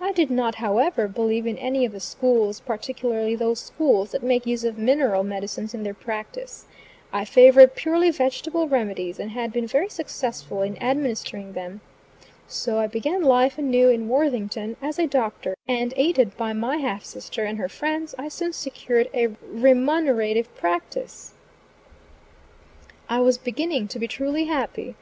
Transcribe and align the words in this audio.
I 0.00 0.12
did 0.12 0.30
not 0.30 0.54
however, 0.54 1.06
believe 1.08 1.46
in 1.46 1.58
any 1.58 1.84
of 1.84 1.92
the 1.92 2.00
"schools" 2.00 2.58
particularly 2.58 3.34
those 3.36 3.60
schools 3.60 4.12
that 4.12 4.22
make 4.22 4.46
use 4.46 4.64
of 4.64 4.78
mineral 4.78 5.22
medicines 5.22 5.74
in 5.74 5.82
their 5.82 5.92
practice. 5.92 6.64
I 7.12 7.26
favored 7.26 7.74
purely 7.74 8.10
vegetable 8.10 8.66
remedies, 8.66 9.18
and 9.18 9.32
had 9.32 9.52
been 9.52 9.66
very 9.66 9.90
successful 9.90 10.62
in 10.62 10.82
administering 10.82 11.52
them. 11.52 11.82
So 12.46 12.78
I 12.78 12.86
began 12.86 13.20
life 13.20 13.58
anew, 13.58 13.90
in 13.90 14.08
Worthington, 14.08 14.78
as 14.80 14.98
a 14.98 15.06
Doctor, 15.06 15.54
and 15.66 15.92
aided 15.98 16.34
by 16.38 16.54
my 16.54 16.78
half 16.78 17.04
sister 17.04 17.44
and 17.44 17.58
her 17.58 17.68
friends, 17.68 18.14
I 18.18 18.28
soon 18.28 18.54
secured 18.54 19.10
a 19.12 19.26
remunerative 19.46 20.54
practice. 20.56 21.34
I 23.10 23.20
was 23.20 23.36
beginning 23.36 23.88
to 23.88 23.98
be 23.98 24.08
truly 24.08 24.46
happy. 24.46 24.94